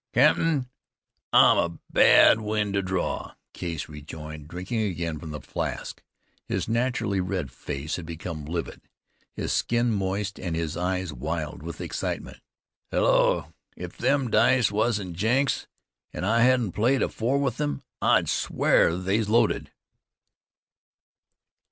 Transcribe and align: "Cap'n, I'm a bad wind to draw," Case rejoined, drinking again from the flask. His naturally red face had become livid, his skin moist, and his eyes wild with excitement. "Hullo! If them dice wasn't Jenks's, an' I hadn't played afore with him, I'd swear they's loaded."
"Cap'n, 0.13 0.67
I'm 1.31 1.57
a 1.59 1.77
bad 1.91 2.41
wind 2.41 2.73
to 2.73 2.81
draw," 2.81 3.35
Case 3.53 3.87
rejoined, 3.87 4.47
drinking 4.47 4.81
again 4.81 5.19
from 5.19 5.29
the 5.29 5.39
flask. 5.39 6.01
His 6.47 6.67
naturally 6.67 7.21
red 7.21 7.51
face 7.51 7.97
had 7.97 8.05
become 8.07 8.45
livid, 8.45 8.81
his 9.35 9.53
skin 9.53 9.93
moist, 9.93 10.39
and 10.39 10.55
his 10.55 10.75
eyes 10.75 11.13
wild 11.13 11.61
with 11.61 11.79
excitement. 11.79 12.39
"Hullo! 12.89 13.53
If 13.77 13.95
them 13.95 14.31
dice 14.31 14.71
wasn't 14.71 15.15
Jenks's, 15.17 15.67
an' 16.13 16.23
I 16.23 16.41
hadn't 16.41 16.71
played 16.71 17.03
afore 17.03 17.37
with 17.37 17.61
him, 17.61 17.83
I'd 18.01 18.27
swear 18.27 18.97
they's 18.97 19.29
loaded." 19.29 19.69